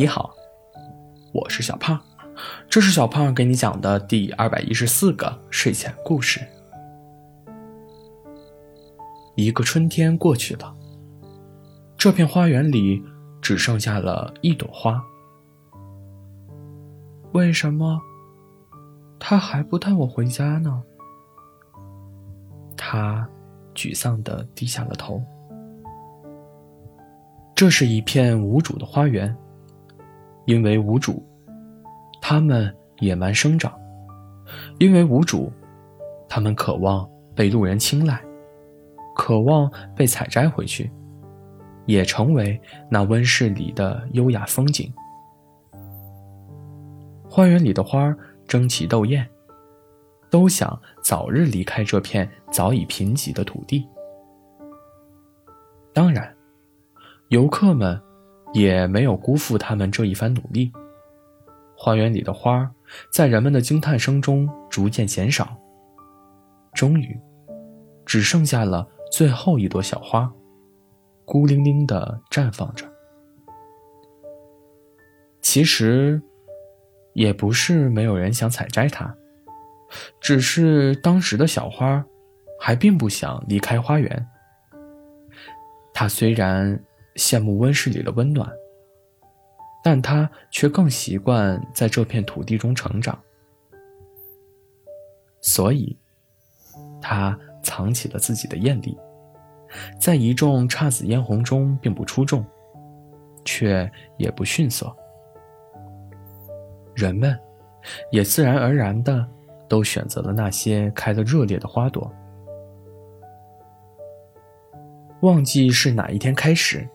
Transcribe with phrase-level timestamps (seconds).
[0.00, 0.32] 你好，
[1.32, 2.00] 我是小胖，
[2.70, 6.40] 这是小胖给你讲的第二百一十四个睡前故事。
[9.34, 10.72] 一个春天过去了，
[11.96, 13.02] 这片花园里
[13.42, 15.02] 只剩下了一朵花。
[17.32, 18.00] 为什么
[19.18, 20.80] 他还不带我回家呢？
[22.76, 23.28] 他
[23.74, 25.20] 沮丧地低下了头。
[27.52, 29.36] 这是一片无主的花园。
[30.48, 31.22] 因为无主，
[32.22, 33.70] 它们野蛮生长；
[34.78, 35.52] 因为无主，
[36.26, 38.18] 它们渴望被路人青睐，
[39.14, 40.90] 渴望被采摘回去，
[41.84, 42.58] 也成为
[42.90, 44.90] 那温室里的优雅风景。
[47.28, 48.10] 花园里的花
[48.46, 49.28] 争奇斗艳，
[50.30, 53.86] 都想早日离开这片早已贫瘠的土地。
[55.92, 56.34] 当然，
[57.28, 58.00] 游客们。
[58.52, 60.72] 也没有辜负他们这一番努力。
[61.76, 62.68] 花园里的花
[63.12, 65.56] 在人们的惊叹声中逐渐减少，
[66.74, 67.16] 终于，
[68.04, 70.28] 只剩下了最后一朵小花，
[71.24, 72.84] 孤零零地绽放着。
[75.40, 76.20] 其实，
[77.12, 79.14] 也不是没有人想采摘它，
[80.20, 82.04] 只是当时的小花
[82.58, 84.26] 还并不想离开花园。
[85.94, 86.82] 它虽然。
[87.18, 88.48] 羡慕温室里的温暖，
[89.82, 93.20] 但他却更习惯在这片土地中成长，
[95.40, 95.98] 所以，
[97.02, 98.96] 他藏起了自己的艳丽，
[100.00, 102.44] 在一众姹紫嫣红中并不出众，
[103.44, 104.94] 却也不逊色。
[106.94, 107.36] 人们
[108.12, 109.28] 也自然而然的
[109.68, 112.08] 都选择了那些开得热烈的花朵。
[115.22, 116.88] 忘记是哪一天开始。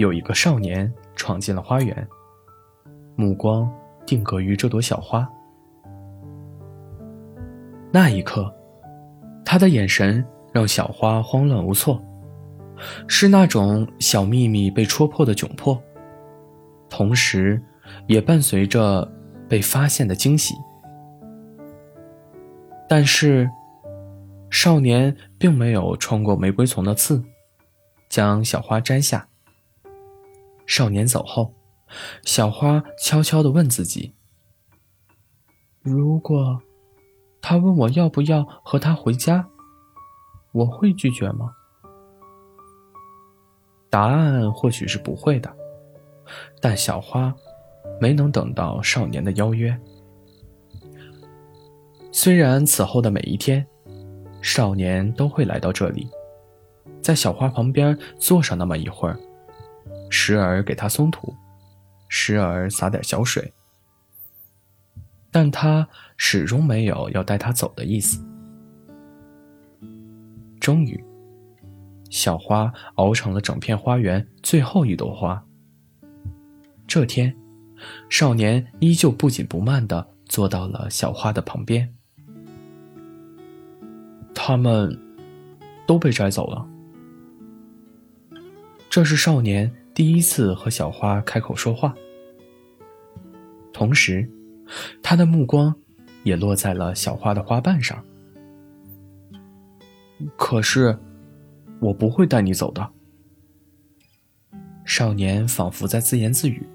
[0.00, 2.08] 有一个少年闯进了花园，
[3.16, 3.70] 目光
[4.06, 5.28] 定格于这朵小花。
[7.92, 8.50] 那一刻，
[9.44, 10.24] 他的眼神
[10.54, 12.02] 让小花慌乱无措，
[13.06, 15.78] 是那种小秘密被戳破的窘迫，
[16.88, 17.62] 同时，
[18.06, 19.06] 也伴随着
[19.50, 20.54] 被发现的惊喜。
[22.88, 23.46] 但是，
[24.48, 27.22] 少年并没有穿过玫瑰丛的刺，
[28.08, 29.26] 将小花摘下。
[30.70, 31.52] 少年走后，
[32.22, 34.14] 小花悄悄地问自己
[35.82, 36.62] ：“如果
[37.42, 39.48] 他问我要不要和他回家，
[40.52, 41.52] 我会拒绝吗？”
[43.90, 45.52] 答案或许是不会的，
[46.60, 47.34] 但小花
[48.00, 49.76] 没能等到少年的邀约。
[52.12, 53.66] 虽然此后的每一天，
[54.40, 56.08] 少年都会来到这里，
[57.02, 59.18] 在小花旁边坐上那么一会儿。
[60.10, 61.34] 时而给他松土，
[62.08, 63.52] 时而洒点小水，
[65.30, 68.22] 但他始终没有要带他走的意思。
[70.60, 71.02] 终于，
[72.10, 75.42] 小花熬成了整片花园最后一朵花。
[76.86, 77.34] 这天，
[78.08, 81.94] 少年依旧不紧不慢地坐到了小花的旁边。
[84.34, 85.00] 他们
[85.86, 86.66] 都被摘走了。
[88.90, 89.72] 这是少年。
[90.00, 91.94] 第一次和小花开口说话，
[93.70, 94.26] 同时，
[95.02, 95.74] 他的目光
[96.22, 98.02] 也落在了小花的花瓣上。
[100.38, 100.98] 可是，
[101.80, 102.90] 我不会带你走的。
[104.86, 106.66] 少年仿佛在自言自语，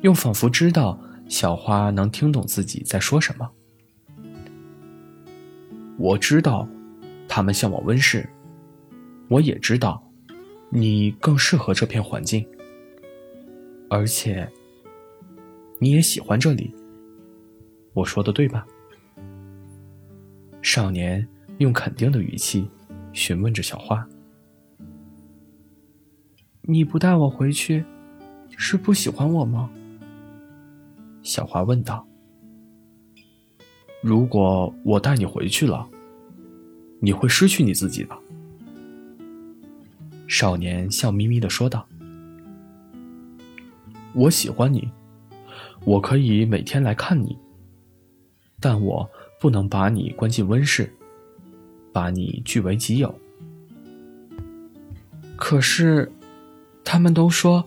[0.00, 0.98] 又仿佛知道
[1.28, 3.48] 小花能听懂自己在说什么。
[5.96, 6.68] 我知道，
[7.28, 8.28] 他们向往温室，
[9.28, 10.02] 我也知道。
[10.70, 12.46] 你更适合这片环境，
[13.88, 14.50] 而且
[15.78, 16.74] 你也喜欢这里。
[17.92, 18.66] 我说的对吧？
[20.60, 21.26] 少年
[21.58, 22.68] 用肯定的语气
[23.12, 24.06] 询问着小花
[26.62, 27.84] ：“你不带我回去，
[28.58, 29.70] 是不喜欢我吗？”
[31.22, 32.06] 小花问道。
[34.02, 35.88] “如果我带你回去了，
[37.00, 38.18] 你会失去你自己的。”
[40.38, 41.88] 少年笑眯眯的说道
[44.12, 44.86] ：“我喜欢你，
[45.82, 47.38] 我可以每天来看你，
[48.60, 49.08] 但我
[49.40, 50.92] 不能把你关进温室，
[51.90, 53.18] 把你据为己有。
[55.36, 56.12] 可是，
[56.84, 57.64] 他们都说，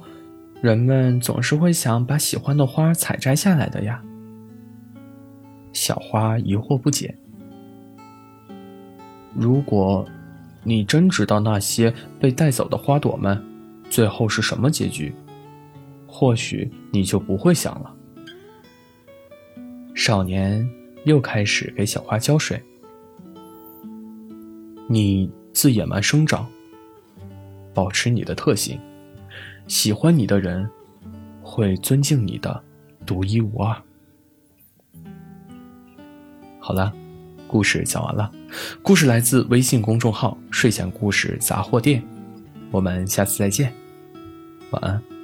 [0.61, 4.03] 人们总是会想把喜欢的花采摘下来的呀。”
[5.73, 7.17] 小花疑惑不解
[9.33, 10.07] ：“如果……”
[10.63, 13.41] 你真知道那些被带走的花朵们，
[13.89, 15.13] 最后是什么结局？
[16.05, 17.95] 或许你就不会想了。
[19.93, 20.67] 少年
[21.05, 22.61] 又开始给小花浇水。
[24.87, 26.49] 你自野蛮生长，
[27.73, 28.79] 保持你的特性，
[29.67, 30.67] 喜欢你的人
[31.43, 32.63] 会尊敬你的
[33.05, 33.75] 独一无二。
[36.59, 36.93] 好了，
[37.49, 38.31] 故事讲完了。
[38.81, 42.01] 故事来自微信公众号“睡前故事杂货店”，
[42.71, 43.73] 我们下次再见，
[44.69, 45.18] 晚安。